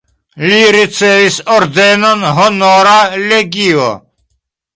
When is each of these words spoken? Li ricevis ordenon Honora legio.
Li 0.43 0.61
ricevis 0.75 1.37
ordenon 1.57 2.25
Honora 2.39 2.97
legio. 3.33 3.93